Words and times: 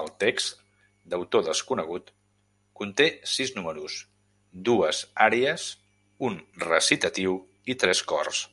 El 0.00 0.08
text, 0.22 0.54
d'autor 1.12 1.44
desconegut, 1.48 2.10
conté 2.80 3.06
sis 3.34 3.54
números: 3.60 4.00
dues 4.70 5.04
àries, 5.30 5.70
un 6.30 6.42
recitatiu 6.70 7.42
i 7.76 7.82
tres 7.86 8.06
cors. 8.14 8.44